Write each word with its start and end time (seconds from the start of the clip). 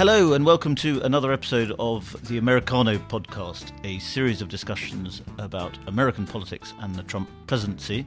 Hello, 0.00 0.32
and 0.32 0.46
welcome 0.46 0.74
to 0.76 1.02
another 1.02 1.30
episode 1.30 1.76
of 1.78 2.16
the 2.26 2.38
Americano 2.38 2.96
podcast, 2.96 3.72
a 3.84 3.98
series 3.98 4.40
of 4.40 4.48
discussions 4.48 5.20
about 5.36 5.76
American 5.88 6.26
politics 6.26 6.72
and 6.80 6.94
the 6.94 7.02
Trump 7.02 7.28
presidency. 7.46 8.06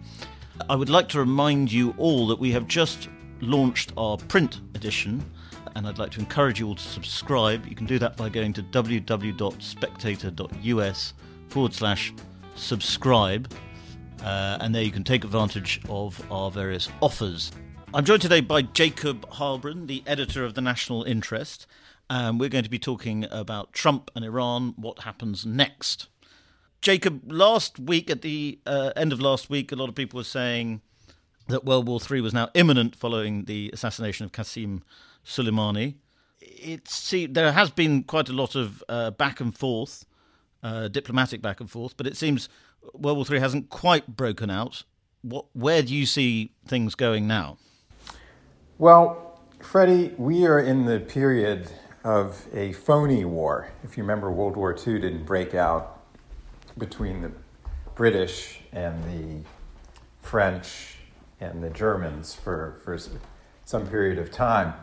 I 0.68 0.76
would 0.76 0.90
like 0.90 1.08
to 1.10 1.20
remind 1.20 1.72
you 1.72 1.94
all 2.00 2.26
that 2.30 2.40
we 2.40 2.50
have 2.50 2.68
just 2.68 3.10
launched 3.42 3.94
our 3.96 4.18
print 4.18 4.62
edition, 4.74 5.24
and 5.76 5.88
I'd 5.88 6.00
like 6.00 6.10
to 6.14 6.20
encourage 6.20 6.60
you 6.60 6.66
all 6.66 6.74
to 6.74 6.82
subscribe. 6.82 7.64
You 7.68 7.76
can 7.76 7.86
do 7.86 8.00
that 8.00 8.18
by 8.18 8.28
going 8.28 8.54
to 8.54 8.64
www.spectator.us 8.64 11.14
forward 11.50 11.74
slash 11.76 12.12
subscribe, 12.56 13.54
uh, 14.24 14.58
and 14.62 14.74
there 14.74 14.82
you 14.82 14.92
can 14.92 15.04
take 15.04 15.24
advantage 15.24 15.80
of 15.88 16.20
our 16.32 16.50
various 16.50 16.90
offers. 17.04 17.52
I'm 17.94 18.04
joined 18.04 18.24
today 18.24 18.42
by 18.42 18.64
Jacob 18.64 19.30
Heilbrunn, 19.30 19.86
the 19.86 20.02
editor 20.08 20.44
of 20.44 20.56
The 20.56 20.62
National 20.62 21.04
Interest, 21.04 21.68
and 22.14 22.40
we're 22.40 22.48
going 22.48 22.64
to 22.64 22.70
be 22.70 22.78
talking 22.78 23.26
about 23.32 23.74
Trump 23.74 24.12
and 24.16 24.24
Iran, 24.24 24.76
what 24.78 25.00
happens 25.00 25.48
next. 25.48 26.10
Jacob, 26.80 27.24
last 27.26 27.80
week, 27.80 28.12
at 28.12 28.22
the 28.22 28.60
uh, 28.68 28.92
end 28.96 29.12
of 29.12 29.20
last 29.20 29.50
week, 29.50 29.72
a 29.72 29.76
lot 29.76 29.90
of 29.90 29.96
people 29.96 30.18
were 30.18 30.24
saying 30.24 30.82
that 31.48 31.66
World 31.66 31.88
War 31.88 32.00
III 32.00 32.22
was 32.22 32.32
now 32.32 32.50
imminent 32.54 32.96
following 32.96 33.46
the 33.46 33.72
assassination 33.74 34.26
of 34.26 34.32
Qasem 34.32 34.84
Soleimani. 35.26 35.96
It 36.40 36.88
see, 36.88 37.26
there 37.26 37.52
has 37.52 37.72
been 37.72 38.04
quite 38.04 38.30
a 38.30 38.34
lot 38.34 38.54
of 38.54 38.84
uh, 38.88 39.10
back 39.10 39.40
and 39.40 39.58
forth, 39.58 40.06
uh, 40.62 40.90
diplomatic 40.90 41.42
back 41.42 41.60
and 41.60 41.72
forth, 41.72 41.98
but 41.98 42.06
it 42.06 42.16
seems 42.16 42.48
World 42.94 43.18
War 43.18 43.26
III 43.28 43.40
hasn't 43.40 43.70
quite 43.72 44.16
broken 44.16 44.52
out. 44.52 44.84
What, 45.24 45.46
where 45.54 45.82
do 45.82 45.96
you 45.96 46.06
see 46.06 46.52
things 46.68 46.94
going 46.94 47.26
now? 47.26 47.58
Well, 48.78 49.42
Freddie, 49.60 50.14
we 50.18 50.46
are 50.46 50.60
in 50.60 50.86
the 50.86 51.00
period 51.00 51.72
of 52.04 52.48
a 52.54 52.74
phony 52.74 53.24
war. 53.24 53.72
If 53.84 53.98
you 53.98 54.04
remember, 54.04 54.32
World 54.32 54.58
War 54.58 54.74
II 54.76 55.00
didn't 55.00 55.26
break 55.26 55.54
out 55.54 56.02
between 56.78 57.22
the 57.22 57.32
British 57.96 58.60
and 58.72 59.04
the 59.06 59.48
French 60.22 60.98
and 61.40 61.64
the 61.64 61.70
Germans 61.70 62.34
for, 62.34 62.80
for 62.84 62.98
some 63.66 63.88
period 63.88 64.18
of 64.18 64.32
time. 64.32 64.74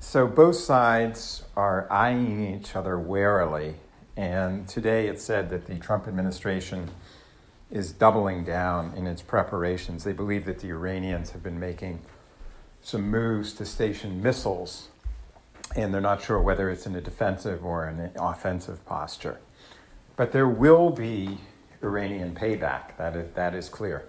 So 0.00 0.26
both 0.26 0.56
sides 0.56 1.44
are 1.56 1.90
eyeing 1.90 2.54
each 2.54 2.76
other 2.76 2.98
warily. 2.98 3.76
And 4.16 4.68
today 4.68 5.08
it 5.08 5.20
said 5.20 5.50
that 5.50 5.66
the 5.66 5.76
Trump 5.76 6.06
administration 6.06 6.90
is 7.70 7.90
doubling 7.92 8.44
down 8.44 8.92
in 8.96 9.06
its 9.06 9.22
preparations. 9.22 10.04
They 10.04 10.12
believe 10.12 10.44
that 10.44 10.60
the 10.60 10.68
Iranians 10.68 11.30
have 11.30 11.42
been 11.42 11.58
making 11.58 12.00
some 12.82 13.10
moves 13.10 13.54
to 13.54 13.64
station 13.64 14.22
missiles, 14.22 14.88
and 15.76 15.92
they're 15.92 16.00
not 16.00 16.22
sure 16.22 16.40
whether 16.40 16.70
it's 16.70 16.86
in 16.86 16.94
a 16.94 17.00
defensive 17.00 17.64
or 17.64 17.86
an 17.86 18.10
offensive 18.16 18.84
posture. 18.86 19.40
But 20.16 20.32
there 20.32 20.48
will 20.48 20.90
be 20.90 21.38
Iranian 21.82 22.34
payback. 22.34 22.96
That 22.96 23.16
is, 23.16 23.32
that 23.34 23.54
is 23.54 23.68
clear. 23.68 24.08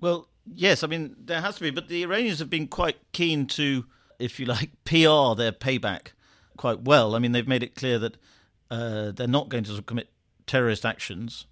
Well, 0.00 0.28
yes, 0.52 0.82
I 0.82 0.86
mean, 0.86 1.14
there 1.18 1.40
has 1.40 1.56
to 1.56 1.62
be, 1.62 1.70
but 1.70 1.88
the 1.88 2.02
Iranians 2.02 2.38
have 2.38 2.50
been 2.50 2.66
quite 2.66 2.96
keen 3.12 3.46
to, 3.48 3.84
if 4.18 4.40
you 4.40 4.46
like, 4.46 4.70
PR 4.84 5.34
their 5.36 5.52
payback 5.52 6.08
quite 6.56 6.82
well. 6.82 7.14
I 7.14 7.18
mean, 7.18 7.32
they've 7.32 7.48
made 7.48 7.62
it 7.62 7.74
clear 7.74 7.98
that 7.98 8.16
uh, 8.70 9.10
they're 9.12 9.26
not 9.26 9.48
going 9.48 9.64
to 9.64 9.82
commit 9.82 10.08
terrorist 10.46 10.84
actions. 10.84 11.46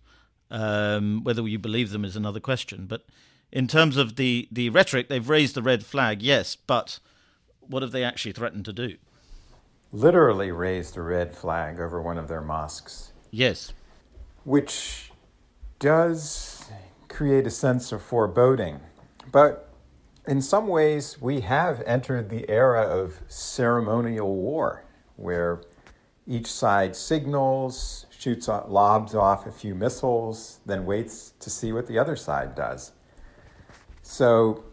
Um, 0.52 1.22
whether 1.22 1.46
you 1.46 1.60
believe 1.60 1.90
them 1.90 2.04
is 2.04 2.16
another 2.16 2.40
question. 2.40 2.86
But 2.86 3.06
in 3.52 3.68
terms 3.68 3.96
of 3.96 4.16
the, 4.16 4.48
the 4.50 4.68
rhetoric, 4.70 5.08
they've 5.08 5.28
raised 5.28 5.54
the 5.54 5.62
red 5.62 5.86
flag, 5.86 6.22
yes, 6.22 6.56
but 6.56 6.98
what 7.60 7.82
have 7.82 7.92
they 7.92 8.02
actually 8.02 8.32
threatened 8.32 8.64
to 8.64 8.72
do? 8.72 8.96
Literally 9.92 10.52
raised 10.52 10.96
a 10.96 11.02
red 11.02 11.34
flag 11.34 11.80
over 11.80 12.00
one 12.00 12.18
of 12.18 12.28
their 12.28 12.40
mosques. 12.40 13.12
Yes. 13.30 13.72
Which 14.44 15.12
does 15.78 16.64
create 17.08 17.46
a 17.46 17.50
sense 17.50 17.90
of 17.92 18.02
foreboding. 18.02 18.80
But 19.32 19.68
in 20.26 20.40
some 20.42 20.68
ways, 20.68 21.20
we 21.20 21.40
have 21.40 21.82
entered 21.86 22.28
the 22.28 22.48
era 22.48 22.82
of 22.82 23.20
ceremonial 23.28 24.34
war, 24.36 24.84
where 25.16 25.62
each 26.26 26.46
side 26.46 26.94
signals, 26.94 28.06
shoots, 28.16 28.46
lobs 28.46 29.14
off 29.14 29.46
a 29.46 29.52
few 29.52 29.74
missiles, 29.74 30.60
then 30.66 30.86
waits 30.86 31.32
to 31.40 31.50
see 31.50 31.72
what 31.72 31.86
the 31.88 31.98
other 31.98 32.14
side 32.14 32.54
does. 32.54 32.92
So 34.02 34.64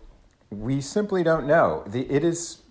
we 0.50 0.82
simply 0.82 1.24
don't 1.24 1.48
know. 1.48 1.84
The, 1.88 2.10
it 2.12 2.24
is 2.24 2.62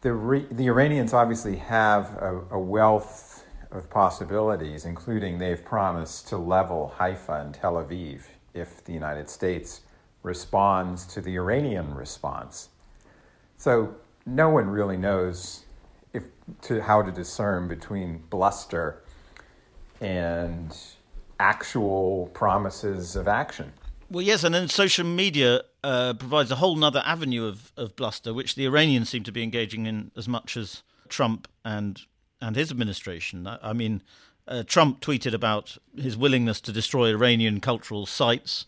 the, 0.00 0.46
the 0.50 0.66
Iranians 0.66 1.12
obviously 1.12 1.56
have 1.56 2.14
a, 2.16 2.42
a 2.52 2.58
wealth 2.58 3.44
of 3.70 3.90
possibilities, 3.90 4.84
including 4.84 5.38
they've 5.38 5.64
promised 5.64 6.28
to 6.28 6.36
level 6.36 6.94
Haifa 6.98 7.40
and 7.40 7.54
Tel 7.54 7.74
Aviv 7.74 8.22
if 8.54 8.84
the 8.84 8.92
United 8.92 9.28
States 9.28 9.82
responds 10.22 11.06
to 11.06 11.20
the 11.20 11.36
Iranian 11.36 11.94
response. 11.94 12.70
So 13.56 13.94
no 14.24 14.48
one 14.50 14.68
really 14.68 14.96
knows 14.96 15.64
if, 16.12 16.24
to, 16.62 16.82
how 16.82 17.02
to 17.02 17.12
discern 17.12 17.68
between 17.68 18.22
bluster 18.30 19.02
and 20.00 20.76
actual 21.38 22.30
promises 22.34 23.16
of 23.16 23.28
action. 23.28 23.72
Well, 24.10 24.22
yes, 24.22 24.44
and 24.44 24.54
then 24.54 24.68
social 24.68 25.04
media 25.04 25.62
uh, 25.86 26.14
provides 26.14 26.50
a 26.50 26.56
whole 26.56 26.82
other 26.84 27.00
avenue 27.04 27.46
of, 27.46 27.70
of 27.76 27.94
bluster, 27.94 28.34
which 28.34 28.56
the 28.56 28.66
Iranians 28.66 29.08
seem 29.08 29.22
to 29.22 29.30
be 29.30 29.44
engaging 29.44 29.86
in 29.86 30.10
as 30.16 30.26
much 30.26 30.56
as 30.56 30.82
Trump 31.08 31.46
and 31.64 32.02
and 32.40 32.56
his 32.56 32.72
administration. 32.72 33.46
I, 33.46 33.58
I 33.62 33.72
mean, 33.72 34.02
uh, 34.48 34.64
Trump 34.64 35.00
tweeted 35.00 35.32
about 35.32 35.78
his 35.96 36.16
willingness 36.16 36.60
to 36.62 36.72
destroy 36.72 37.10
Iranian 37.10 37.60
cultural 37.60 38.04
sites, 38.04 38.66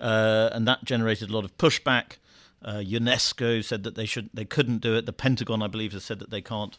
uh, 0.00 0.50
and 0.52 0.66
that 0.66 0.84
generated 0.84 1.30
a 1.30 1.32
lot 1.32 1.44
of 1.44 1.56
pushback. 1.56 2.16
Uh, 2.64 2.82
UNESCO 2.84 3.64
said 3.64 3.84
that 3.84 3.94
they 3.94 4.06
should 4.06 4.30
they 4.34 4.44
couldn't 4.44 4.78
do 4.78 4.96
it. 4.96 5.06
The 5.06 5.12
Pentagon, 5.12 5.62
I 5.62 5.68
believe, 5.68 5.92
has 5.92 6.02
said 6.02 6.18
that 6.18 6.30
they 6.30 6.42
can't 6.42 6.78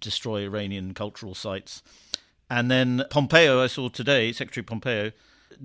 destroy 0.00 0.44
Iranian 0.44 0.94
cultural 0.94 1.34
sites. 1.34 1.82
And 2.48 2.70
then 2.70 3.04
Pompeo, 3.10 3.62
I 3.62 3.66
saw 3.66 3.90
today, 3.90 4.32
Secretary 4.32 4.64
Pompeo, 4.64 5.12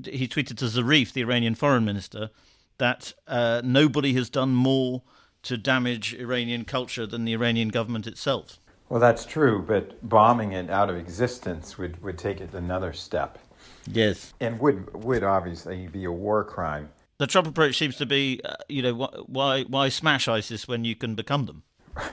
he 0.03 0.27
tweeted 0.27 0.57
to 0.57 0.65
Zarif, 0.65 1.13
the 1.13 1.21
Iranian 1.21 1.55
foreign 1.55 1.85
minister, 1.85 2.29
that 2.77 3.13
uh, 3.27 3.61
nobody 3.63 4.13
has 4.13 4.29
done 4.29 4.53
more 4.53 5.03
to 5.43 5.57
damage 5.57 6.13
Iranian 6.13 6.65
culture 6.65 7.05
than 7.05 7.25
the 7.25 7.33
Iranian 7.33 7.69
government 7.69 8.07
itself. 8.07 8.59
Well, 8.89 8.99
that's 8.99 9.25
true, 9.25 9.63
but 9.65 10.07
bombing 10.07 10.51
it 10.51 10.69
out 10.69 10.89
of 10.89 10.97
existence 10.97 11.77
would, 11.77 12.01
would 12.03 12.17
take 12.17 12.39
it 12.41 12.53
another 12.53 12.93
step. 12.93 13.39
Yes. 13.87 14.33
And 14.39 14.59
would, 14.59 14.93
would 15.03 15.23
obviously 15.23 15.87
be 15.87 16.05
a 16.05 16.11
war 16.11 16.43
crime. 16.43 16.89
The 17.17 17.27
Trump 17.27 17.47
approach 17.47 17.77
seems 17.77 17.95
to 17.97 18.05
be, 18.05 18.41
uh, 18.43 18.55
you 18.69 18.81
know, 18.81 18.93
why, 19.27 19.63
why 19.63 19.89
smash 19.89 20.27
ISIS 20.27 20.67
when 20.67 20.85
you 20.85 20.95
can 20.95 21.15
become 21.15 21.45
them? 21.45 21.63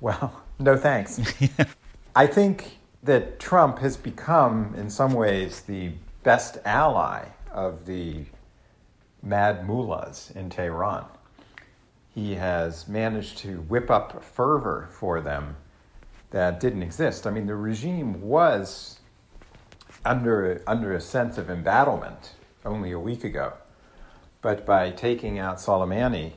well, 0.00 0.42
no 0.58 0.76
thanks. 0.76 1.20
I 2.16 2.26
think 2.26 2.78
that 3.02 3.38
Trump 3.40 3.78
has 3.78 3.96
become, 3.96 4.74
in 4.76 4.90
some 4.90 5.14
ways, 5.14 5.62
the 5.62 5.92
best 6.22 6.58
ally 6.64 7.26
of 7.52 7.86
the 7.86 8.24
mad 9.22 9.66
mullahs 9.66 10.32
in 10.34 10.50
Tehran. 10.50 11.04
He 12.14 12.34
has 12.34 12.88
managed 12.88 13.38
to 13.38 13.60
whip 13.62 13.90
up 13.90 14.22
fervor 14.24 14.88
for 14.90 15.20
them 15.20 15.56
that 16.30 16.60
didn't 16.60 16.82
exist. 16.82 17.26
I 17.26 17.30
mean, 17.30 17.46
the 17.46 17.54
regime 17.54 18.20
was 18.22 19.00
under, 20.04 20.62
under 20.66 20.94
a 20.94 21.00
sense 21.00 21.38
of 21.38 21.50
embattlement 21.50 22.34
only 22.64 22.92
a 22.92 22.98
week 22.98 23.24
ago. 23.24 23.54
But 24.42 24.64
by 24.64 24.90
taking 24.90 25.38
out 25.38 25.58
Soleimani, 25.58 26.32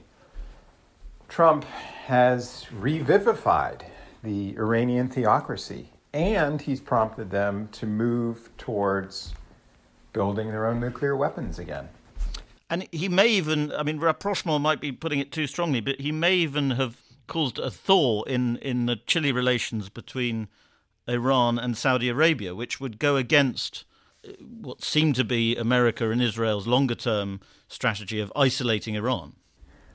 Trump 1.30 1.64
has 2.06 2.68
revivified 2.72 3.86
the 4.24 4.56
Iranian 4.58 5.10
theocracy 5.10 5.90
and 6.14 6.62
he's 6.62 6.80
prompted 6.80 7.32
them 7.32 7.70
to 7.72 7.88
move 7.88 8.50
towards 8.58 9.34
building 10.12 10.50
their 10.50 10.68
own 10.68 10.80
nuclear 10.80 11.16
weapons 11.16 11.58
again. 11.58 11.90
And 12.74 12.88
he 12.92 13.08
may 13.08 13.28
even, 13.28 13.72
I 13.72 13.84
mean, 13.84 14.00
rapprochement 14.00 14.60
might 14.64 14.82
be 14.82 14.92
putting 14.92 15.20
it 15.20 15.32
too 15.32 15.46
strongly, 15.46 15.80
but 15.80 16.02
he 16.02 16.12
may 16.12 16.34
even 16.34 16.72
have 16.72 16.98
caused 17.28 17.60
a 17.60 17.70
thaw 17.70 18.24
in, 18.24 18.58
in 18.58 18.88
the 18.88 18.96
chilly 18.96 19.32
relations 19.32 19.90
between 19.90 20.48
Iran 21.08 21.60
and 21.60 21.78
Saudi 21.78 22.10
Arabia, 22.10 22.56
which 22.56 22.82
would 22.82 22.98
go 22.98 23.16
against 23.16 23.86
uh, 24.28 24.32
what 24.40 24.84
seemed 24.84 25.14
to 25.18 25.24
be 25.24 25.56
America 25.56 26.10
and 26.10 26.20
Israel's 26.20 26.66
longer 26.66 26.96
term 26.96 27.42
strategy 27.68 28.20
of 28.20 28.34
isolating 28.36 28.96
Iran. 28.96 29.34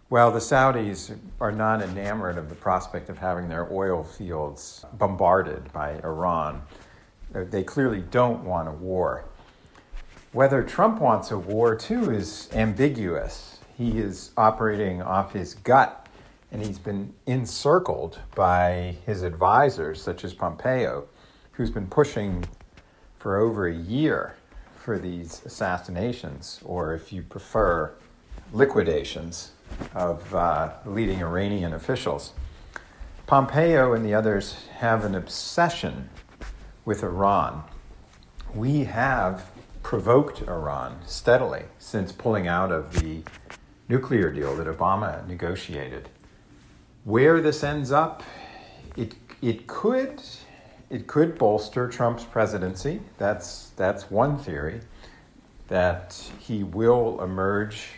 Well, 0.08 0.30
the 0.30 0.38
Saudis 0.38 1.18
are 1.40 1.50
not 1.50 1.82
enamored 1.82 2.38
of 2.38 2.48
the 2.48 2.54
prospect 2.54 3.10
of 3.10 3.18
having 3.18 3.48
their 3.48 3.68
oil 3.72 4.04
fields 4.04 4.84
bombarded 4.92 5.72
by 5.72 5.98
Iran. 6.04 6.62
They 7.32 7.64
clearly 7.64 8.02
don't 8.02 8.44
want 8.44 8.68
a 8.68 8.72
war. 8.72 9.24
Whether 10.32 10.62
Trump 10.62 11.00
wants 11.00 11.30
a 11.30 11.38
war, 11.38 11.74
too, 11.74 12.10
is 12.10 12.50
ambiguous. 12.52 13.60
He 13.76 13.98
is 13.98 14.30
operating 14.36 15.00
off 15.00 15.32
his 15.32 15.54
gut 15.54 16.06
And 16.50 16.64
he's 16.64 16.78
been 16.78 17.12
encircled 17.26 18.18
by 18.34 18.96
his 19.04 19.22
advisors, 19.22 20.02
such 20.02 20.24
as 20.24 20.32
Pompeo, 20.32 21.06
who's 21.52 21.70
been 21.70 21.86
pushing 21.86 22.44
for 23.18 23.36
over 23.36 23.66
a 23.66 23.74
year 23.74 24.34
for 24.76 24.98
these 24.98 25.42
assassinations, 25.44 26.60
or 26.64 26.94
if 26.94 27.12
you 27.12 27.22
prefer, 27.22 27.92
liquidations 28.52 29.50
of 29.94 30.34
uh, 30.34 30.70
leading 30.86 31.20
Iranian 31.20 31.74
officials. 31.74 32.32
Pompeo 33.26 33.92
and 33.92 34.02
the 34.02 34.14
others 34.14 34.68
have 34.78 35.04
an 35.04 35.14
obsession 35.14 36.08
with 36.86 37.02
Iran. 37.02 37.62
We 38.54 38.84
have 38.84 39.50
provoked 39.88 40.42
Iran 40.42 41.00
steadily 41.06 41.62
since 41.78 42.12
pulling 42.12 42.46
out 42.46 42.70
of 42.70 43.00
the 43.00 43.22
nuclear 43.88 44.30
deal 44.30 44.54
that 44.54 44.66
Obama 44.66 45.26
negotiated. 45.26 46.10
Where 47.04 47.40
this 47.40 47.64
ends 47.64 47.90
up, 47.90 48.22
it, 48.98 49.14
it 49.40 49.66
could 49.66 50.20
it 50.90 51.06
could 51.06 51.38
bolster 51.38 51.88
Trump's 51.88 52.24
presidency. 52.24 53.00
That's 53.16 53.70
that's 53.76 54.10
one 54.10 54.36
theory 54.36 54.82
that 55.68 56.22
he 56.38 56.64
will 56.64 57.22
emerge 57.22 57.88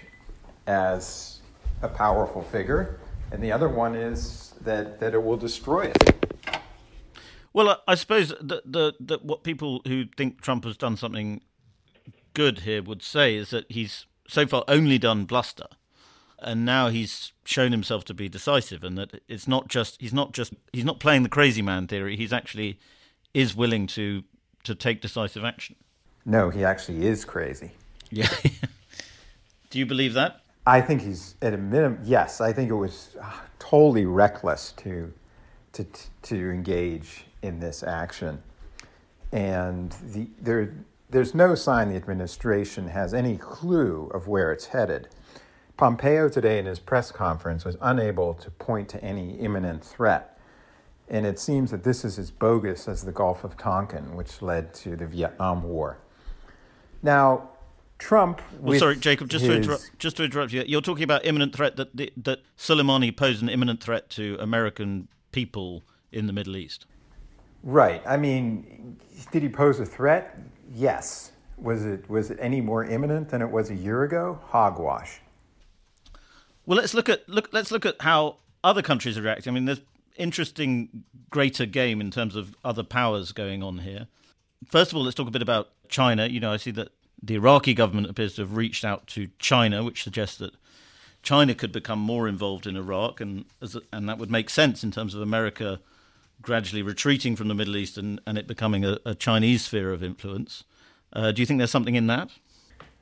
as 0.68 1.40
a 1.82 1.88
powerful 1.88 2.42
figure, 2.42 3.00
and 3.32 3.42
the 3.42 3.50
other 3.50 3.68
one 3.68 3.96
is 3.96 4.54
that 4.60 5.00
that 5.00 5.12
it 5.12 5.24
will 5.24 5.36
destroy 5.36 5.86
it. 5.86 6.60
Well, 7.52 7.82
I 7.88 7.96
suppose 7.96 8.28
that 8.40 8.62
the, 8.64 8.94
the 9.00 9.18
what 9.24 9.42
people 9.42 9.82
who 9.88 10.04
think 10.16 10.40
Trump 10.40 10.64
has 10.64 10.76
done 10.76 10.96
something 10.96 11.40
good 12.34 12.60
here 12.60 12.82
would 12.82 13.02
say 13.02 13.34
is 13.34 13.50
that 13.50 13.70
he's 13.70 14.06
so 14.28 14.46
far 14.46 14.64
only 14.68 14.98
done 14.98 15.24
bluster, 15.24 15.66
and 16.38 16.64
now 16.64 16.88
he's 16.88 17.32
shown 17.44 17.72
himself 17.72 18.04
to 18.06 18.14
be 18.14 18.28
decisive, 18.28 18.84
and 18.84 18.96
that 18.96 19.22
it's 19.28 19.48
not 19.48 19.68
just 19.68 20.00
he's 20.00 20.14
not 20.14 20.32
just 20.32 20.54
he's 20.72 20.84
not 20.84 21.00
playing 21.00 21.22
the 21.22 21.28
crazy 21.28 21.62
man 21.62 21.86
theory. 21.86 22.16
He's 22.16 22.32
actually 22.32 22.78
is 23.34 23.54
willing 23.54 23.86
to 23.88 24.24
to 24.64 24.74
take 24.74 25.00
decisive 25.00 25.44
action. 25.44 25.76
No, 26.24 26.50
he 26.50 26.64
actually 26.64 27.06
is 27.06 27.24
crazy. 27.24 27.72
Yeah. 28.10 28.28
Do 29.70 29.78
you 29.78 29.86
believe 29.86 30.14
that? 30.14 30.40
I 30.66 30.80
think 30.80 31.02
he's 31.02 31.36
at 31.40 31.54
a 31.54 31.58
minimum. 31.58 32.00
Yes, 32.04 32.40
I 32.40 32.52
think 32.52 32.70
it 32.70 32.74
was 32.74 33.16
uh, 33.20 33.30
totally 33.58 34.04
reckless 34.04 34.72
to 34.78 35.12
to 35.72 35.86
to 36.22 36.50
engage 36.50 37.24
in 37.42 37.60
this 37.60 37.82
action, 37.82 38.42
and 39.32 39.92
the 40.12 40.28
there 40.40 40.74
there's 41.10 41.34
no 41.34 41.54
sign 41.54 41.88
the 41.88 41.96
administration 41.96 42.88
has 42.88 43.12
any 43.12 43.36
clue 43.36 44.10
of 44.14 44.28
where 44.28 44.52
it's 44.52 44.66
headed. 44.66 45.08
Pompeo 45.76 46.28
today 46.28 46.58
in 46.58 46.66
his 46.66 46.78
press 46.78 47.10
conference 47.10 47.64
was 47.64 47.76
unable 47.80 48.34
to 48.34 48.50
point 48.50 48.88
to 48.90 49.02
any 49.02 49.38
imminent 49.38 49.82
threat. 49.84 50.38
And 51.08 51.26
it 51.26 51.38
seems 51.38 51.70
that 51.70 51.82
this 51.82 52.04
is 52.04 52.18
as 52.18 52.30
bogus 52.30 52.86
as 52.86 53.02
the 53.02 53.12
Gulf 53.12 53.42
of 53.42 53.56
Tonkin, 53.56 54.14
which 54.14 54.42
led 54.42 54.72
to 54.74 54.94
the 54.94 55.06
Vietnam 55.06 55.64
War. 55.64 55.98
Now, 57.02 57.48
Trump. 57.98 58.40
Well, 58.60 58.78
sorry, 58.78 58.96
Jacob. 58.96 59.28
Just 59.28 59.44
his... 59.44 59.50
to 59.50 59.56
interrupt, 59.56 59.98
just 59.98 60.16
to 60.18 60.24
interrupt 60.24 60.52
you, 60.52 60.62
you're 60.66 60.80
talking 60.80 61.04
about 61.04 61.24
imminent 61.24 61.54
threat 61.54 61.76
that 61.76 61.96
that 62.16 62.40
Soleimani 62.56 63.14
posed 63.16 63.42
an 63.42 63.48
imminent 63.48 63.82
threat 63.82 64.08
to 64.10 64.36
American 64.40 65.08
people 65.32 65.82
in 66.12 66.26
the 66.26 66.32
Middle 66.32 66.56
East. 66.56 66.86
Right. 67.62 68.02
I 68.06 68.16
mean, 68.16 68.96
did 69.32 69.42
he 69.42 69.48
pose 69.48 69.80
a 69.80 69.86
threat? 69.86 70.38
Yes. 70.72 71.32
Was 71.58 71.84
it 71.84 72.08
was 72.08 72.30
it 72.30 72.38
any 72.40 72.60
more 72.60 72.84
imminent 72.84 73.28
than 73.28 73.42
it 73.42 73.50
was 73.50 73.70
a 73.70 73.74
year 73.74 74.02
ago? 74.02 74.38
Hogwash. 74.48 75.20
Well, 76.64 76.78
let's 76.78 76.94
look 76.94 77.08
at 77.08 77.28
look. 77.28 77.48
Let's 77.52 77.70
look 77.70 77.84
at 77.84 78.00
how 78.00 78.36
other 78.62 78.82
countries 78.82 79.18
are 79.18 79.22
reacting. 79.22 79.50
I 79.50 79.54
mean, 79.54 79.64
there's 79.66 79.80
interesting 80.16 81.04
greater 81.30 81.66
game 81.66 82.00
in 82.00 82.10
terms 82.10 82.36
of 82.36 82.54
other 82.64 82.82
powers 82.82 83.32
going 83.32 83.62
on 83.62 83.78
here. 83.78 84.06
First 84.66 84.92
of 84.92 84.96
all, 84.96 85.04
let's 85.04 85.14
talk 85.14 85.28
a 85.28 85.32
bit 85.32 85.42
about 85.42 85.68
China. 85.88 86.26
You 86.26 86.40
know, 86.40 86.52
I 86.52 86.56
see 86.56 86.70
that 86.72 86.92
the 87.22 87.34
Iraqi 87.34 87.74
government 87.74 88.08
appears 88.08 88.34
to 88.36 88.42
have 88.42 88.56
reached 88.56 88.84
out 88.84 89.06
to 89.08 89.28
China, 89.38 89.82
which 89.82 90.02
suggests 90.02 90.38
that 90.38 90.54
China 91.22 91.54
could 91.54 91.72
become 91.72 91.98
more 91.98 92.28
involved 92.28 92.66
in 92.66 92.76
Iraq, 92.76 93.20
and 93.20 93.44
and 93.92 94.08
that 94.08 94.18
would 94.18 94.30
make 94.30 94.48
sense 94.48 94.82
in 94.82 94.90
terms 94.90 95.14
of 95.14 95.20
America 95.20 95.80
gradually 96.42 96.82
retreating 96.82 97.36
from 97.36 97.48
the 97.48 97.54
Middle 97.54 97.76
East 97.76 97.98
and, 97.98 98.20
and 98.26 98.38
it 98.38 98.46
becoming 98.46 98.84
a, 98.84 98.98
a 99.04 99.14
Chinese 99.14 99.64
sphere 99.64 99.92
of 99.92 100.02
influence. 100.02 100.64
Uh, 101.12 101.32
do 101.32 101.42
you 101.42 101.46
think 101.46 101.58
there's 101.58 101.70
something 101.70 101.94
in 101.96 102.06
that? 102.06 102.30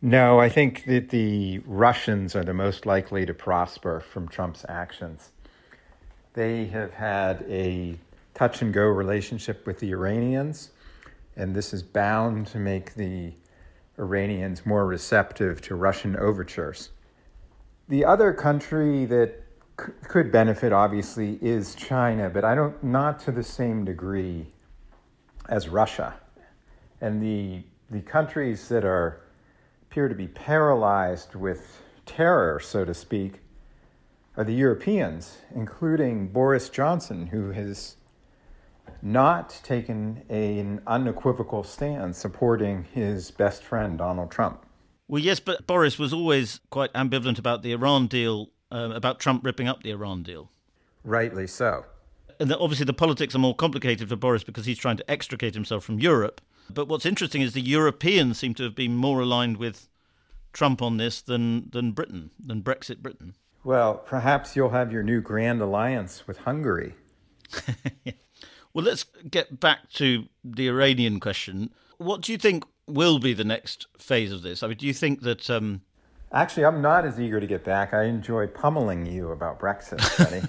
No, 0.01 0.39
I 0.39 0.49
think 0.49 0.85
that 0.85 1.11
the 1.11 1.59
Russians 1.67 2.37
are 2.37 2.45
the 2.45 2.55
most 2.55 2.87
likely 2.87 3.27
to 3.27 3.35
prosper 3.35 4.01
from 4.01 4.29
Trump's 4.29 4.65
actions. 4.69 5.31
They 6.35 6.67
have 6.67 6.93
had 6.93 7.45
a 7.49 7.97
touch 8.35 8.63
and 8.63 8.73
go 8.73 8.83
relationship 8.83 9.67
with 9.67 9.81
the 9.81 9.91
Iranians, 9.91 10.71
and 11.37 11.55
this 11.55 11.75
is 11.75 11.83
bound 11.83 12.47
to 12.49 12.59
make 12.59 12.95
the 12.95 13.33
Iranians 13.99 14.65
more 14.65 14.87
receptive 14.87 15.61
to 15.63 15.75
Russian 15.75 16.17
overtures. 16.17 16.91
The 17.89 18.05
other 18.05 18.33
country 18.33 19.05
that 19.07 19.43
could 20.09 20.33
benefit, 20.33 20.73
obviously, 20.73 21.39
is 21.41 21.75
China, 21.75 22.29
but 22.29 22.45
I 22.45 22.55
don't 22.55 22.83
not 22.83 23.19
to 23.21 23.33
the 23.33 23.43
same 23.43 23.85
degree 23.85 24.47
as 25.49 25.69
Russia. 25.69 26.15
And 27.01 27.23
the 27.23 27.63
the 27.91 28.01
countries 28.03 28.69
that 28.69 28.85
are 28.85 29.23
appear 29.91 30.09
to 30.09 30.15
be 30.15 30.27
paralyzed 30.27 31.35
with 31.35 31.81
terror, 32.05 32.61
so 32.61 32.85
to 32.85 32.93
speak, 32.93 33.41
are 34.37 34.45
the 34.45 34.53
Europeans, 34.53 35.39
including 35.55 36.29
Boris 36.29 36.69
Johnson, 36.69 37.29
who 37.29 37.53
has 37.53 37.97
not 39.01 39.59
taken 39.63 40.23
an 40.29 40.83
unequivocal 40.87 41.63
stand 41.63 42.15
supporting 42.15 42.85
his 42.93 43.31
best 43.31 43.63
friend, 43.63 43.99
Donald 43.99 44.31
Trump. 44.31 44.67
Well, 45.07 45.23
yes, 45.23 45.41
but 45.41 45.67
Boris 45.67 45.99
was 45.99 46.13
always 46.13 46.61
quite 46.69 46.93
ambivalent 46.93 47.39
about 47.39 47.63
the 47.63 47.73
Iran 47.73 48.07
deal, 48.09 48.51
uh, 48.73 48.91
about 48.95 49.21
Trump 49.21 49.45
ripping 49.45 49.69
up 49.69 49.83
the 49.83 49.91
Iran 49.91 50.23
deal. 50.23 50.51
Rightly 51.05 51.47
so. 51.47 51.87
And 52.41 52.53
obviously, 52.53 52.85
the 52.85 52.93
politics 52.93 53.35
are 53.35 53.41
more 53.41 53.55
complicated 53.55 54.09
for 54.09 54.17
Boris 54.17 54.45
because 54.45 54.67
he's 54.67 54.79
trying 54.79 54.97
to 54.97 55.11
extricate 55.11 55.55
himself 55.55 55.85
from 55.85 55.99
Europe. 55.99 56.41
But 56.71 56.87
what's 56.87 57.07
interesting 57.07 57.43
is 57.43 57.53
the 57.53 57.61
Europeans 57.61 58.39
seem 58.39 58.55
to 58.55 58.63
have 58.65 58.75
been 58.75 58.97
more 58.97 59.21
aligned 59.21 59.57
with 59.57 59.89
Trump 60.53 60.83
on 60.83 60.99
this 60.99 61.21
than, 61.21 61.71
than 61.71 61.93
Britain, 61.93 62.31
than 62.39 62.63
Brexit 62.63 62.99
Britain. 62.99 63.35
Well, 63.65 63.95
perhaps 63.95 64.55
you'll 64.55 64.71
have 64.71 64.93
your 64.93 65.03
new 65.03 65.21
grand 65.21 65.61
alliance 65.61 66.27
with 66.27 66.39
Hungary. 66.39 66.95
Well, 68.79 68.85
let's 68.85 69.05
get 69.29 69.59
back 69.59 69.91
to 69.95 70.27
the 70.45 70.69
Iranian 70.69 71.19
question. 71.21 71.71
What 71.97 72.21
do 72.21 72.31
you 72.31 72.39
think 72.39 72.65
will 72.87 73.19
be 73.19 73.35
the 73.35 73.43
next 73.43 73.87
phase 73.99 74.31
of 74.31 74.43
this? 74.43 74.63
I 74.63 74.69
mean, 74.69 74.77
do 74.77 74.87
you 74.87 74.95
think 74.95 75.23
that. 75.23 75.51
Um... 75.51 75.83
Actually, 76.33 76.67
I'm 76.67 76.83
not 76.83 77.07
as 77.07 77.19
eager 77.19 77.41
to 77.41 77.47
get 77.47 77.65
back. 77.65 77.95
I 77.95 78.05
enjoy 78.05 78.47
pummeling 78.47 79.07
you 79.07 79.31
about 79.31 79.59
Brexit, 79.59 79.99
Benny. 80.19 80.47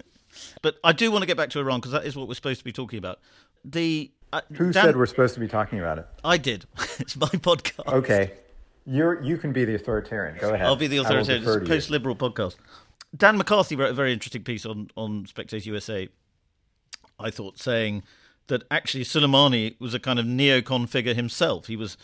but 0.62 0.76
I 0.82 0.92
do 0.92 1.10
want 1.10 1.22
to 1.22 1.26
get 1.26 1.36
back 1.36 1.50
to 1.50 1.60
Iran 1.60 1.80
because 1.80 1.92
that 1.92 2.06
is 2.06 2.16
what 2.16 2.26
we're 2.26 2.34
supposed 2.34 2.60
to 2.60 2.64
be 2.64 2.72
talking 2.72 2.98
about. 2.98 3.18
The 3.64 4.10
uh, 4.32 4.40
Who 4.52 4.72
Dan... 4.72 4.84
said 4.84 4.96
we're 4.96 5.06
supposed 5.06 5.34
to 5.34 5.40
be 5.40 5.48
talking 5.48 5.78
about 5.78 5.98
it? 5.98 6.06
I 6.24 6.38
did. 6.38 6.64
it's 6.98 7.16
my 7.16 7.28
podcast. 7.28 7.92
Okay. 7.92 8.32
You're, 8.86 9.22
you 9.22 9.36
can 9.36 9.52
be 9.52 9.64
the 9.64 9.74
authoritarian. 9.74 10.38
Go 10.38 10.54
ahead. 10.54 10.66
I'll 10.66 10.76
be 10.76 10.86
the 10.86 10.98
authoritarian. 10.98 11.42
It's 11.42 11.56
a 11.56 11.60
post 11.60 11.90
liberal 11.90 12.16
podcast. 12.16 12.56
Dan 13.14 13.36
McCarthy 13.36 13.76
wrote 13.76 13.90
a 13.90 13.94
very 13.94 14.12
interesting 14.12 14.42
piece 14.42 14.64
on, 14.64 14.90
on 14.96 15.26
Spectator 15.26 15.68
USA 15.68 16.08
I 17.18 17.30
thought, 17.30 17.58
saying 17.58 18.02
that 18.46 18.62
actually 18.70 19.04
Soleimani 19.04 19.78
was 19.78 19.94
a 19.94 20.00
kind 20.00 20.18
of 20.18 20.24
neocon 20.24 20.88
figure 20.88 21.14
himself. 21.14 21.66
He 21.66 21.76
was 21.76 21.96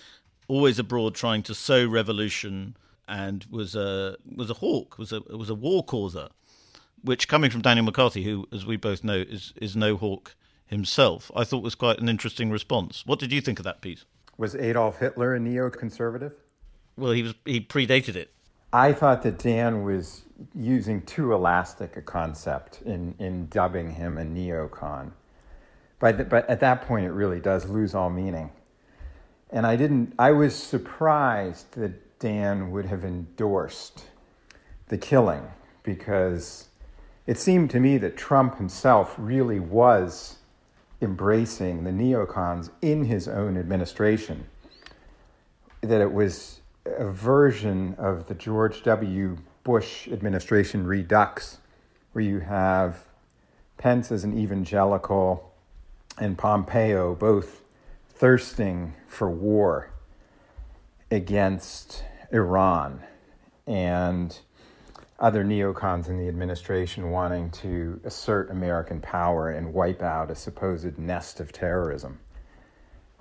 always 0.48 0.78
abroad 0.78 1.14
trying 1.14 1.42
to 1.44 1.54
sow 1.54 1.86
revolution 1.86 2.76
and 3.08 3.46
was 3.50 3.74
a 3.74 4.16
was 4.34 4.50
a 4.50 4.54
hawk, 4.54 4.98
was 4.98 5.12
a 5.12 5.20
was 5.20 5.50
a 5.50 5.54
war 5.54 5.84
causer. 5.84 6.28
Which, 7.02 7.28
coming 7.28 7.50
from 7.50 7.62
Daniel 7.62 7.84
McCarthy, 7.84 8.24
who, 8.24 8.48
as 8.52 8.66
we 8.66 8.76
both 8.76 9.04
know, 9.04 9.16
is 9.16 9.52
is 9.56 9.76
no 9.76 9.96
hawk 9.96 10.34
himself, 10.66 11.30
I 11.36 11.44
thought 11.44 11.62
was 11.62 11.74
quite 11.74 12.00
an 12.00 12.08
interesting 12.08 12.50
response. 12.50 13.04
What 13.06 13.18
did 13.18 13.32
you 13.32 13.40
think 13.40 13.58
of 13.58 13.64
that 13.64 13.80
piece? 13.80 14.04
Was 14.36 14.54
Adolf 14.54 14.98
Hitler 14.98 15.34
a 15.34 15.38
neoconservative? 15.38 16.32
Well, 16.96 17.12
he 17.12 17.22
was. 17.22 17.34
He 17.44 17.60
predated 17.60 18.16
it. 18.16 18.32
I 18.72 18.92
thought 18.92 19.22
that 19.22 19.38
Dan 19.38 19.84
was 19.84 20.22
using 20.54 21.02
too 21.02 21.32
elastic 21.32 21.96
a 21.96 22.02
concept 22.02 22.82
in, 22.84 23.14
in 23.18 23.46
dubbing 23.46 23.92
him 23.92 24.18
a 24.18 24.22
neocon. 24.22 25.12
But, 25.98 26.28
but 26.28 26.48
at 26.50 26.60
that 26.60 26.82
point, 26.82 27.06
it 27.06 27.12
really 27.12 27.40
does 27.40 27.66
lose 27.66 27.94
all 27.94 28.10
meaning. 28.10 28.50
And 29.50 29.66
I 29.66 29.76
didn't, 29.76 30.12
I 30.18 30.32
was 30.32 30.54
surprised 30.54 31.72
that 31.72 31.92
Dan 32.18 32.70
would 32.70 32.86
have 32.86 33.04
endorsed 33.04 34.06
the 34.88 34.98
killing 34.98 35.48
because 35.82 36.68
it 37.26 37.38
seemed 37.38 37.70
to 37.70 37.80
me 37.80 37.98
that 37.98 38.16
Trump 38.16 38.56
himself 38.56 39.14
really 39.18 39.60
was 39.60 40.36
embracing 41.00 41.84
the 41.84 41.90
neocons 41.90 42.70
in 42.80 43.04
his 43.04 43.28
own 43.28 43.56
administration. 43.56 44.46
That 45.82 46.00
it 46.00 46.12
was 46.12 46.60
a 46.84 47.06
version 47.06 47.94
of 47.98 48.28
the 48.28 48.34
George 48.34 48.82
W. 48.84 49.38
Bush 49.64 50.08
administration 50.08 50.86
redux 50.86 51.58
where 52.12 52.24
you 52.24 52.40
have 52.40 53.04
Pence 53.76 54.10
as 54.10 54.24
an 54.24 54.38
evangelical 54.38 55.52
and 56.18 56.38
Pompeo 56.38 57.14
both 57.14 57.62
thirsting 58.08 58.94
for 59.06 59.28
war 59.28 59.90
against 61.16 62.04
Iran 62.30 63.02
and 63.66 64.38
other 65.18 65.44
neocons 65.44 66.08
in 66.08 66.18
the 66.18 66.28
administration 66.28 67.10
wanting 67.10 67.50
to 67.50 67.98
assert 68.04 68.50
American 68.50 69.00
power 69.00 69.50
and 69.50 69.72
wipe 69.72 70.02
out 70.02 70.30
a 70.30 70.34
supposed 70.34 70.98
nest 70.98 71.40
of 71.40 71.52
terrorism. 71.52 72.18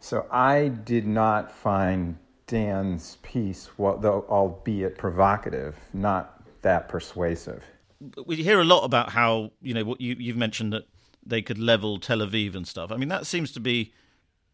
So 0.01 0.27
I 0.29 0.67
did 0.67 1.07
not 1.07 1.51
find 1.51 2.17
Dan's 2.47 3.17
piece, 3.23 3.69
though 3.77 4.25
albeit 4.29 4.97
provocative, 4.97 5.77
not 5.93 6.43
that 6.61 6.89
persuasive. 6.89 7.63
We 8.25 8.35
hear 8.35 8.59
a 8.59 8.65
lot 8.65 8.83
about 8.83 9.09
how 9.11 9.51
you 9.61 9.73
know 9.73 9.85
what 9.85 10.01
you, 10.01 10.15
you've 10.19 10.35
mentioned 10.35 10.73
that 10.73 10.83
they 11.25 11.41
could 11.41 11.57
level 11.57 11.97
Tel 11.97 12.19
Aviv 12.19 12.55
and 12.55 12.67
stuff. 12.67 12.91
I 12.91 12.97
mean, 12.97 13.09
that 13.09 13.25
seems 13.25 13.53
to 13.53 13.59
be 13.59 13.93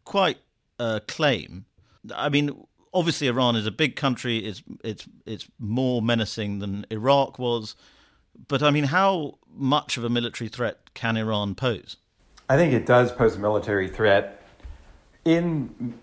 quite 0.06 0.38
a 0.80 1.02
claim. 1.08 1.66
I 2.16 2.30
mean, 2.30 2.66
obviously 2.94 3.28
Iran 3.28 3.56
is 3.56 3.66
a 3.66 3.72
big 3.72 3.96
country. 3.96 4.38
It's 4.38 4.64
it's 4.84 5.08
it's 5.26 5.48
more 5.60 6.02
menacing 6.02 6.60
than 6.60 6.86
Iraq 6.90 7.40
was. 7.40 7.76
But 8.48 8.64
I 8.64 8.72
mean, 8.72 8.86
how 8.86 9.38
much 9.54 9.98
of 9.98 10.04
a 10.04 10.10
military 10.10 10.48
threat 10.48 10.94
can 10.94 11.18
Iran 11.18 11.56
pose? 11.56 11.98
I 12.50 12.58
think 12.58 12.74
it 12.74 12.86
does 12.86 13.12
pose 13.12 13.36
a 13.36 13.40
military 13.40 13.88
threat 13.88 14.46
in 15.24 15.94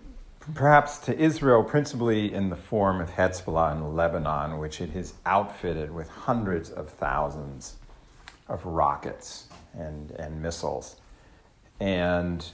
perhaps 0.55 0.97
to 0.99 1.17
Israel, 1.17 1.63
principally 1.63 2.33
in 2.33 2.49
the 2.49 2.55
form 2.55 3.01
of 3.01 3.11
Hezbollah 3.11 3.73
in 3.73 3.95
Lebanon, 3.95 4.57
which 4.57 4.81
it 4.81 4.89
has 4.91 5.13
outfitted 5.25 5.93
with 5.93 6.09
hundreds 6.09 6.69
of 6.71 6.89
thousands 6.89 7.75
of 8.47 8.65
rockets 8.65 9.47
and, 9.73 10.11
and 10.11 10.41
missiles. 10.41 10.95
And 11.79 12.45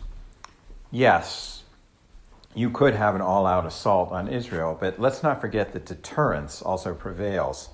yes, 0.92 1.63
you 2.56 2.70
could 2.70 2.96
have 2.96 3.16
an 3.16 3.22
all 3.22 3.46
out 3.46 3.66
assault 3.66 4.12
on 4.12 4.30
Israel, 4.30 4.78
but 4.80 5.00
let's 5.00 5.22
not 5.22 5.42
forget 5.42 5.74
that 5.74 5.86
deterrence 5.86 6.62
also 6.62 6.96
prevails. 6.96 7.70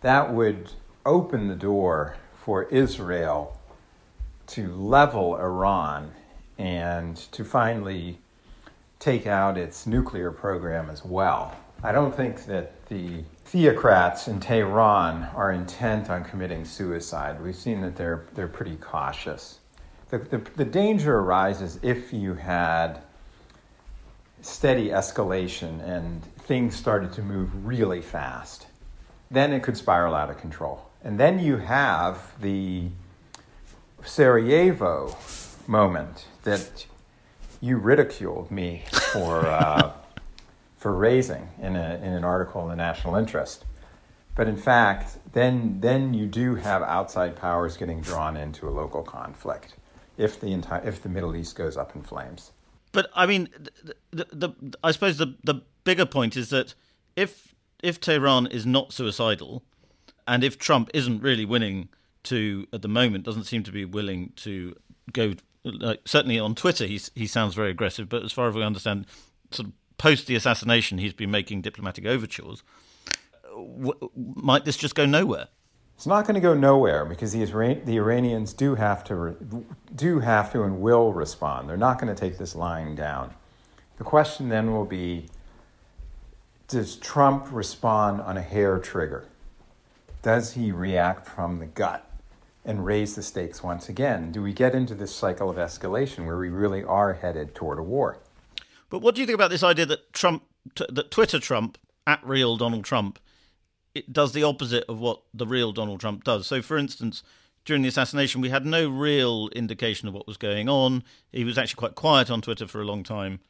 That 0.00 0.32
would 0.32 0.70
open 1.04 1.48
the 1.48 1.56
door 1.56 2.16
for 2.34 2.64
Israel 2.64 3.58
to 4.46 4.72
level 4.74 5.36
Iran 5.36 6.12
and 6.56 7.16
to 7.32 7.44
finally 7.44 8.18
take 9.00 9.26
out 9.26 9.58
its 9.58 9.86
nuclear 9.86 10.30
program 10.30 10.88
as 10.88 11.04
well. 11.04 11.56
I 11.82 11.90
don't 11.90 12.14
think 12.14 12.46
that 12.46 12.86
the 12.86 13.24
theocrats 13.46 14.28
in 14.28 14.38
Tehran 14.38 15.24
are 15.34 15.50
intent 15.50 16.10
on 16.10 16.22
committing 16.22 16.64
suicide. 16.64 17.42
We've 17.42 17.56
seen 17.56 17.80
that 17.80 17.96
they're, 17.96 18.26
they're 18.34 18.46
pretty 18.46 18.76
cautious. 18.76 19.58
The, 20.10 20.18
the, 20.18 20.38
the 20.54 20.64
danger 20.64 21.18
arises 21.18 21.80
if 21.82 22.12
you 22.12 22.34
had 22.34 23.02
steady 24.42 24.88
escalation 24.88 25.82
and 25.88 26.22
things 26.42 26.76
started 26.76 27.12
to 27.14 27.22
move 27.22 27.64
really 27.64 28.02
fast. 28.02 28.66
Then 29.30 29.52
it 29.52 29.62
could 29.62 29.76
spiral 29.76 30.14
out 30.14 30.28
of 30.28 30.38
control. 30.38 30.90
And 31.02 31.18
then 31.18 31.38
you 31.38 31.56
have 31.56 32.40
the 32.40 32.88
Sarajevo 34.04 35.16
moment 35.66 36.26
that 36.42 36.86
you 37.60 37.78
ridiculed 37.78 38.50
me 38.50 38.84
for, 39.12 39.46
uh, 39.46 39.92
for 40.76 40.92
raising 40.92 41.48
in, 41.60 41.76
a, 41.76 42.00
in 42.02 42.12
an 42.12 42.24
article 42.24 42.62
in 42.62 42.68
the 42.68 42.76
National 42.76 43.14
Interest. 43.14 43.64
But 44.34 44.48
in 44.48 44.56
fact, 44.56 45.18
then, 45.32 45.80
then 45.80 46.14
you 46.14 46.26
do 46.26 46.56
have 46.56 46.82
outside 46.82 47.36
powers 47.36 47.76
getting 47.76 48.00
drawn 48.00 48.36
into 48.36 48.68
a 48.68 48.70
local 48.70 49.02
conflict 49.02 49.74
if 50.16 50.40
the, 50.40 50.52
entire, 50.52 50.86
if 50.86 51.02
the 51.02 51.08
Middle 51.08 51.36
East 51.36 51.54
goes 51.54 51.76
up 51.76 51.94
in 51.94 52.02
flames. 52.02 52.50
But 52.92 53.10
I 53.14 53.26
mean, 53.26 53.48
the, 53.82 53.94
the, 54.10 54.26
the, 54.32 54.76
I 54.84 54.92
suppose 54.92 55.18
the 55.18 55.34
the 55.42 55.62
bigger 55.84 56.06
point 56.06 56.36
is 56.36 56.50
that 56.50 56.74
if 57.16 57.54
if 57.82 58.00
Tehran 58.00 58.46
is 58.46 58.64
not 58.64 58.92
suicidal, 58.92 59.64
and 60.28 60.44
if 60.44 60.58
Trump 60.58 60.90
isn't 60.94 61.22
really 61.22 61.44
willing 61.44 61.88
to 62.24 62.66
at 62.72 62.82
the 62.82 62.88
moment 62.88 63.24
doesn't 63.24 63.44
seem 63.44 63.64
to 63.64 63.72
be 63.72 63.84
willing 63.84 64.32
to 64.36 64.76
go 65.12 65.34
like 65.64 66.00
certainly 66.04 66.38
on 66.38 66.54
Twitter 66.54 66.86
he 66.86 67.00
he 67.14 67.26
sounds 67.26 67.54
very 67.54 67.70
aggressive, 67.70 68.08
but 68.08 68.22
as 68.22 68.32
far 68.32 68.48
as 68.48 68.54
we 68.54 68.62
understand, 68.62 69.06
sort 69.50 69.68
of 69.68 69.72
post 69.98 70.26
the 70.26 70.34
assassination 70.34 70.98
he's 70.98 71.12
been 71.12 71.30
making 71.30 71.62
diplomatic 71.62 72.06
overtures. 72.06 72.62
W- 73.44 74.10
might 74.14 74.64
this 74.64 74.76
just 74.76 74.94
go 74.94 75.06
nowhere? 75.06 75.48
It's 76.02 76.06
not 76.08 76.26
going 76.26 76.34
to 76.34 76.40
go 76.40 76.52
nowhere 76.52 77.04
because 77.04 77.30
the, 77.30 77.44
Isra- 77.44 77.84
the 77.84 77.96
Iranians 77.96 78.52
do 78.52 78.74
have 78.74 79.04
to 79.04 79.14
re- 79.14 79.36
do 79.94 80.18
have 80.18 80.50
to 80.50 80.64
and 80.64 80.80
will 80.80 81.12
respond. 81.12 81.68
They're 81.68 81.76
not 81.76 82.00
going 82.00 82.12
to 82.12 82.20
take 82.20 82.38
this 82.38 82.56
lying 82.56 82.96
down. 82.96 83.34
The 83.98 84.02
question 84.02 84.48
then 84.48 84.72
will 84.72 84.84
be: 84.84 85.26
Does 86.66 86.96
Trump 86.96 87.46
respond 87.52 88.20
on 88.20 88.36
a 88.36 88.42
hair 88.42 88.80
trigger? 88.80 89.28
Does 90.22 90.54
he 90.54 90.72
react 90.72 91.28
from 91.28 91.60
the 91.60 91.66
gut 91.66 92.04
and 92.64 92.84
raise 92.84 93.14
the 93.14 93.22
stakes 93.22 93.62
once 93.62 93.88
again? 93.88 94.32
Do 94.32 94.42
we 94.42 94.52
get 94.52 94.74
into 94.74 94.96
this 94.96 95.14
cycle 95.14 95.48
of 95.48 95.56
escalation 95.56 96.26
where 96.26 96.36
we 96.36 96.48
really 96.48 96.82
are 96.82 97.12
headed 97.12 97.54
toward 97.54 97.78
a 97.78 97.84
war? 97.84 98.18
But 98.90 99.02
what 99.02 99.14
do 99.14 99.20
you 99.20 99.26
think 99.28 99.36
about 99.36 99.52
this 99.52 99.62
idea 99.62 99.86
that 99.86 100.12
Trump, 100.12 100.42
that 100.74 101.12
Twitter 101.12 101.38
Trump 101.38 101.78
at 102.08 102.18
real 102.26 102.56
Donald 102.56 102.82
Trump 102.82 103.20
it 103.94 104.12
does 104.12 104.32
the 104.32 104.42
opposite 104.42 104.84
of 104.88 105.00
what 105.00 105.22
the 105.34 105.46
real 105.46 105.72
Donald 105.72 106.00
Trump 106.00 106.24
does. 106.24 106.46
So, 106.46 106.62
for 106.62 106.78
instance, 106.78 107.22
during 107.64 107.82
the 107.82 107.88
assassination, 107.88 108.40
we 108.40 108.48
had 108.48 108.66
no 108.66 108.88
real 108.88 109.48
indication 109.54 110.08
of 110.08 110.14
what 110.14 110.26
was 110.26 110.36
going 110.36 110.68
on. 110.68 111.04
He 111.30 111.44
was 111.44 111.58
actually 111.58 111.78
quite 111.78 111.94
quiet 111.94 112.30
on 112.30 112.42
Twitter 112.42 112.66
for 112.66 112.80
a 112.80 112.86
long 112.86 113.04
time 113.04 113.40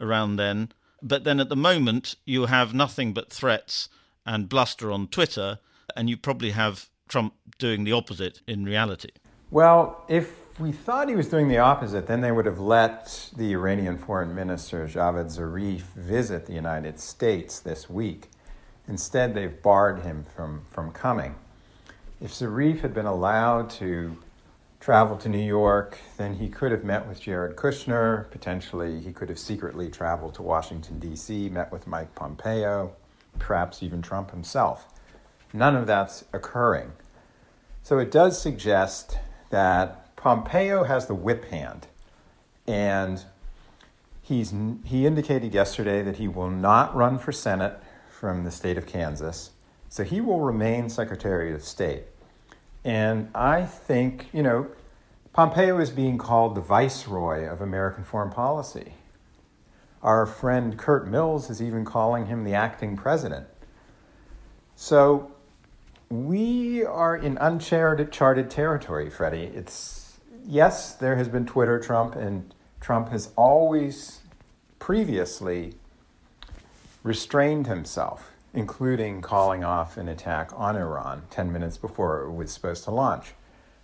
around 0.00 0.36
then. 0.36 0.72
But 1.02 1.24
then 1.24 1.40
at 1.40 1.48
the 1.48 1.56
moment, 1.56 2.16
you 2.24 2.46
have 2.46 2.74
nothing 2.74 3.12
but 3.12 3.30
threats 3.30 3.88
and 4.26 4.48
bluster 4.48 4.90
on 4.90 5.08
Twitter, 5.08 5.58
and 5.96 6.10
you 6.10 6.16
probably 6.16 6.50
have 6.50 6.90
Trump 7.08 7.34
doing 7.58 7.84
the 7.84 7.92
opposite 7.92 8.40
in 8.46 8.64
reality. 8.64 9.10
Well, 9.50 10.04
if 10.08 10.58
we 10.60 10.72
thought 10.72 11.08
he 11.08 11.16
was 11.16 11.28
doing 11.28 11.48
the 11.48 11.58
opposite, 11.58 12.06
then 12.06 12.20
they 12.20 12.30
would 12.30 12.46
have 12.46 12.60
let 12.60 13.30
the 13.36 13.52
Iranian 13.52 13.98
foreign 13.98 14.34
minister, 14.34 14.86
Javad 14.86 15.26
Zarif, 15.36 15.80
visit 15.96 16.46
the 16.46 16.52
United 16.52 17.00
States 17.00 17.58
this 17.58 17.88
week. 17.88 18.28
Instead, 18.90 19.34
they've 19.34 19.62
barred 19.62 20.00
him 20.00 20.24
from, 20.34 20.62
from 20.68 20.90
coming. 20.90 21.36
If 22.20 22.32
Zarif 22.32 22.80
had 22.80 22.92
been 22.92 23.06
allowed 23.06 23.70
to 23.70 24.18
travel 24.80 25.16
to 25.18 25.28
New 25.28 25.38
York, 25.38 25.98
then 26.16 26.34
he 26.34 26.48
could 26.48 26.72
have 26.72 26.82
met 26.82 27.06
with 27.06 27.20
Jared 27.20 27.54
Kushner. 27.54 28.28
Potentially, 28.32 29.00
he 29.00 29.12
could 29.12 29.28
have 29.28 29.38
secretly 29.38 29.90
traveled 29.90 30.34
to 30.34 30.42
Washington, 30.42 30.98
D.C., 30.98 31.48
met 31.50 31.70
with 31.70 31.86
Mike 31.86 32.16
Pompeo, 32.16 32.96
perhaps 33.38 33.80
even 33.80 34.02
Trump 34.02 34.32
himself. 34.32 34.88
None 35.52 35.76
of 35.76 35.86
that's 35.86 36.24
occurring. 36.32 36.90
So 37.84 37.98
it 37.98 38.10
does 38.10 38.42
suggest 38.42 39.18
that 39.50 40.16
Pompeo 40.16 40.82
has 40.82 41.06
the 41.06 41.14
whip 41.14 41.44
hand. 41.44 41.86
And 42.66 43.24
he's, 44.20 44.52
he 44.84 45.06
indicated 45.06 45.54
yesterday 45.54 46.02
that 46.02 46.16
he 46.16 46.26
will 46.26 46.50
not 46.50 46.92
run 46.94 47.20
for 47.20 47.30
Senate 47.30 47.80
from 48.20 48.44
the 48.44 48.50
state 48.50 48.76
of 48.76 48.86
Kansas. 48.86 49.52
So 49.88 50.04
he 50.04 50.20
will 50.20 50.40
remain 50.40 50.90
Secretary 50.90 51.54
of 51.54 51.64
State. 51.64 52.02
And 52.84 53.30
I 53.34 53.64
think, 53.64 54.28
you 54.30 54.42
know, 54.42 54.66
Pompeo 55.32 55.78
is 55.78 55.88
being 55.88 56.18
called 56.18 56.54
the 56.54 56.60
viceroy 56.60 57.46
of 57.46 57.62
American 57.62 58.04
foreign 58.04 58.30
policy. 58.30 58.92
Our 60.02 60.26
friend 60.26 60.76
Curt 60.76 61.08
Mills 61.08 61.48
is 61.48 61.62
even 61.62 61.86
calling 61.86 62.26
him 62.26 62.44
the 62.44 62.52
acting 62.52 62.94
president. 62.94 63.46
So 64.76 65.32
we 66.10 66.84
are 66.84 67.16
in 67.16 67.38
uncharted 67.38 68.12
territory, 68.12 69.08
Freddie. 69.08 69.50
It's 69.54 70.18
yes, 70.44 70.94
there 70.94 71.16
has 71.16 71.28
been 71.28 71.46
Twitter 71.46 71.80
Trump, 71.80 72.16
and 72.16 72.54
Trump 72.80 73.08
has 73.08 73.30
always 73.34 74.20
previously 74.78 75.74
restrained 77.02 77.66
himself, 77.66 78.32
including 78.52 79.22
calling 79.22 79.64
off 79.64 79.96
an 79.96 80.08
attack 80.08 80.50
on 80.54 80.76
Iran 80.76 81.22
10 81.30 81.52
minutes 81.52 81.78
before 81.78 82.22
it 82.22 82.32
was 82.32 82.52
supposed 82.52 82.84
to 82.84 82.90
launch. 82.90 83.32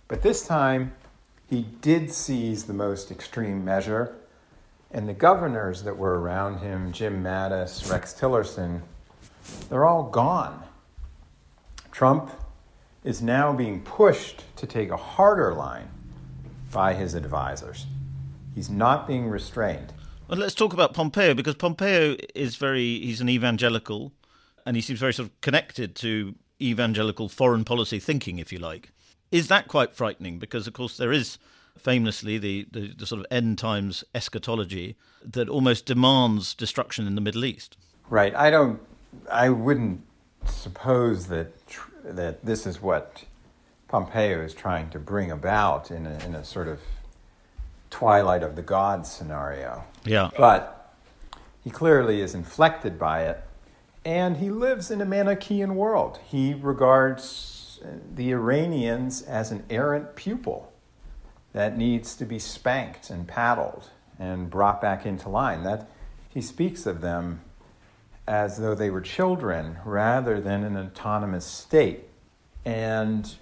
But 0.07 0.21
this 0.21 0.45
time, 0.45 0.93
he 1.49 1.63
did 1.81 2.11
seize 2.11 2.65
the 2.65 2.73
most 2.73 3.09
extreme 3.11 3.63
measure, 3.63 4.15
and 4.91 5.07
the 5.07 5.13
governors 5.13 5.83
that 5.83 5.97
were 5.97 6.19
around 6.19 6.59
him, 6.59 6.91
Jim 6.91 7.23
Mattis, 7.23 7.89
Rex 7.89 8.13
Tillerson, 8.13 8.81
they're 9.69 9.85
all 9.85 10.03
gone. 10.03 10.63
Trump 11.91 12.31
is 13.03 13.21
now 13.21 13.53
being 13.53 13.81
pushed 13.81 14.43
to 14.57 14.67
take 14.67 14.91
a 14.91 14.97
harder 14.97 15.53
line 15.53 15.87
by 16.71 16.93
his 16.93 17.13
advisors. 17.13 17.85
He's 18.53 18.69
not 18.69 19.07
being 19.07 19.29
restrained. 19.29 19.93
Well, 20.27 20.39
let's 20.39 20.55
talk 20.55 20.73
about 20.73 20.93
Pompeo 20.93 21.33
because 21.33 21.55
Pompeo 21.55 22.17
is 22.35 22.57
very, 22.57 22.99
he's 22.99 23.21
an 23.21 23.29
evangelical 23.29 24.11
and 24.65 24.75
he 24.75 24.81
seems 24.81 24.99
very 24.99 25.13
sort 25.13 25.29
of 25.29 25.39
connected 25.39 25.95
to 25.97 26.35
evangelical 26.61 27.29
foreign 27.29 27.63
policy 27.63 27.97
thinking, 27.97 28.37
if 28.37 28.51
you 28.51 28.59
like. 28.59 28.91
Is 29.31 29.47
that 29.47 29.69
quite 29.69 29.95
frightening? 29.95 30.37
Because, 30.37 30.67
of 30.67 30.73
course, 30.73 30.97
there 30.97 31.13
is 31.13 31.37
famously 31.77 32.37
the, 32.37 32.67
the, 32.69 32.93
the, 32.93 33.05
sort 33.05 33.21
of 33.21 33.27
end 33.31 33.57
times 33.57 34.03
eschatology 34.13 34.97
that 35.23 35.47
almost 35.47 35.85
demands 35.85 36.53
destruction 36.53 37.07
in 37.07 37.15
the 37.15 37.21
Middle 37.21 37.45
East. 37.45 37.77
Right. 38.09 38.35
I 38.35 38.49
don't, 38.49 38.81
I 39.31 39.47
wouldn't 39.47 40.01
suppose 40.45 41.27
that, 41.27 41.53
that 42.03 42.43
this 42.43 42.67
is 42.67 42.81
what 42.81 43.23
Pompeo 43.87 44.41
is 44.41 44.53
trying 44.53 44.89
to 44.89 44.99
bring 44.99 45.31
about 45.31 45.89
in 45.89 46.05
a, 46.05 46.25
in 46.25 46.35
a 46.35 46.43
sort 46.43 46.67
of 46.67 46.79
twilight 47.89 48.43
of 48.43 48.55
the 48.55 48.61
gods 48.61 49.11
scenario. 49.11 49.83
Yeah. 50.03 50.29
But 50.37 50.95
he 51.63 51.69
clearly 51.69 52.21
is 52.21 52.33
inflected 52.33 52.97
by 52.97 53.23
it, 53.23 53.43
and 54.05 54.37
he 54.37 54.49
lives 54.49 54.89
in 54.91 55.01
a 55.01 55.05
Manichaean 55.05 55.75
world. 55.75 56.19
He 56.25 56.53
regards 56.53 57.79
the 58.13 58.31
Iranians 58.31 59.21
as 59.21 59.51
an 59.51 59.63
errant 59.69 60.15
pupil 60.15 60.71
that 61.53 61.77
needs 61.77 62.15
to 62.15 62.25
be 62.25 62.39
spanked 62.39 63.09
and 63.09 63.27
paddled 63.27 63.89
and 64.19 64.49
brought 64.49 64.81
back 64.81 65.05
into 65.05 65.29
line. 65.29 65.63
That 65.63 65.89
he 66.29 66.41
speaks 66.41 66.85
of 66.85 67.01
them 67.01 67.41
as 68.27 68.57
though 68.57 68.75
they 68.75 68.89
were 68.89 69.01
children 69.01 69.77
rather 69.85 70.41
than 70.41 70.63
an 70.63 70.77
autonomous 70.77 71.45
state. 71.45 72.09
And 72.65 73.35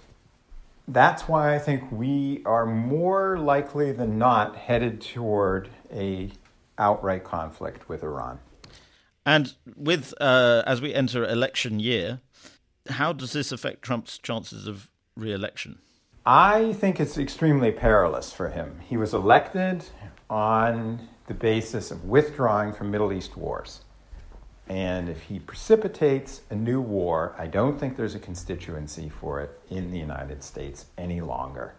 that's 0.88 1.28
why 1.28 1.54
I 1.54 1.58
think 1.58 1.90
we 1.90 2.42
are 2.44 2.66
more 2.66 3.38
likely 3.38 3.92
than 3.92 4.18
not 4.18 4.56
headed 4.56 5.00
toward 5.00 5.68
a 5.92 6.30
outright 6.78 7.24
conflict 7.24 7.88
with 7.88 8.02
Iran. 8.02 8.38
And 9.24 9.54
with 9.76 10.14
uh, 10.20 10.62
as 10.66 10.80
we 10.80 10.94
enter 10.94 11.24
election 11.24 11.80
year, 11.80 12.20
how 12.88 13.12
does 13.12 13.32
this 13.32 13.50
affect 13.50 13.82
Trump's 13.82 14.18
chances 14.18 14.68
of 14.68 14.90
re-election? 15.16 15.78
I 16.24 16.72
think 16.74 17.00
it's 17.00 17.18
extremely 17.18 17.72
perilous 17.72 18.32
for 18.32 18.50
him. 18.50 18.80
He 18.88 18.96
was 18.96 19.14
elected 19.14 19.84
on 20.28 21.08
the 21.26 21.34
basis 21.34 21.90
of 21.90 22.04
withdrawing 22.04 22.72
from 22.72 22.90
Middle 22.90 23.12
East 23.12 23.36
wars. 23.36 23.80
And 24.68 25.08
if 25.08 25.22
he 25.22 25.38
precipitates 25.38 26.42
a 26.50 26.56
new 26.56 26.80
war, 26.80 27.34
I 27.38 27.46
don't 27.46 27.78
think 27.78 27.96
there's 27.96 28.16
a 28.16 28.18
constituency 28.18 29.08
for 29.08 29.40
it 29.40 29.60
in 29.70 29.92
the 29.92 29.98
United 29.98 30.42
States 30.42 30.86
any 30.98 31.20
longer. 31.20 31.74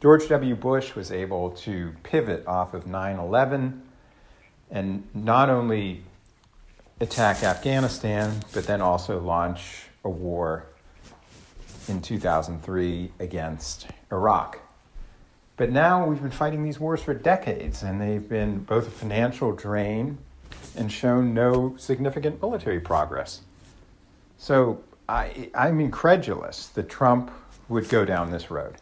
George 0.00 0.28
W. 0.28 0.54
Bush 0.54 0.94
was 0.94 1.10
able 1.10 1.50
to 1.50 1.94
pivot 2.02 2.46
off 2.46 2.74
of 2.74 2.86
9 2.86 3.18
11 3.18 3.82
and 4.70 5.08
not 5.14 5.48
only 5.48 6.02
attack 7.00 7.42
Afghanistan, 7.42 8.42
but 8.52 8.66
then 8.66 8.80
also 8.80 9.20
launch 9.20 9.86
a 10.04 10.10
war 10.10 10.66
in 11.88 12.02
2003 12.02 13.12
against 13.18 13.86
Iraq. 14.12 14.60
But 15.56 15.70
now 15.70 16.06
we've 16.06 16.20
been 16.22 16.30
fighting 16.30 16.62
these 16.62 16.78
wars 16.78 17.02
for 17.02 17.14
decades, 17.14 17.82
and 17.82 18.00
they've 18.00 18.28
been 18.28 18.60
both 18.60 18.86
a 18.86 18.90
financial 18.90 19.52
drain 19.52 20.18
and 20.78 20.90
shown 20.90 21.34
no 21.34 21.74
significant 21.76 22.40
military 22.40 22.80
progress. 22.80 23.42
So 24.38 24.82
I, 25.08 25.50
I'm 25.54 25.80
incredulous 25.80 26.68
that 26.68 26.88
Trump 26.88 27.30
would 27.68 27.88
go 27.88 28.04
down 28.04 28.30
this 28.30 28.50
road. 28.50 28.76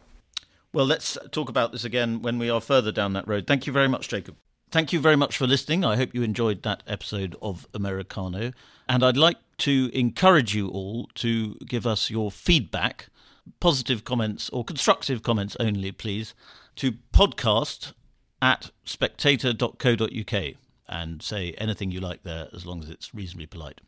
Well, 0.73 0.87
let's 0.87 1.17
talk 1.33 1.49
about 1.49 1.73
this 1.73 1.85
again 1.85 2.21
when 2.21 2.39
we 2.39 2.51
are 2.51 2.61
further 2.61 2.93
down 2.93 3.15
that 3.15 3.27
road. 3.27 3.47
Thank 3.47 3.67
you 3.67 3.73
very 3.73 3.89
much, 3.89 4.09
Jacob. 4.09 4.37
Thank 4.71 4.93
you 4.93 5.01
very 5.01 5.17
much 5.17 5.39
for 5.39 5.47
listening. 5.47 5.85
I 5.85 5.97
hope 5.97 6.15
you 6.15 6.23
enjoyed 6.23 6.63
that 6.65 6.83
episode 6.87 7.37
of 7.41 7.67
Americano. 7.73 8.53
And 8.89 9.03
I'd 9.03 9.17
like 9.17 9.39
to 9.59 9.91
encourage 9.95 10.55
you 10.55 10.69
all 10.69 11.09
to 11.15 11.55
give 11.67 11.87
us 11.87 12.11
your 12.11 12.31
feedback, 12.31 13.07
positive 13.61 14.05
comments 14.05 14.51
or 14.51 14.65
constructive 14.65 15.23
comments 15.23 15.57
only, 15.59 15.93
please, 15.93 16.35
to 16.77 16.93
podcast 17.13 17.93
at 18.43 18.71
spectator.co.uk 18.85 20.57
and 20.89 21.23
say 21.23 21.53
anything 21.59 21.91
you 21.91 22.01
like 22.01 22.23
there 22.23 22.49
as 22.53 22.67
long 22.67 22.83
as 22.83 22.91
it's 22.91 23.15
reasonably 23.15 23.47
polite. 23.47 23.81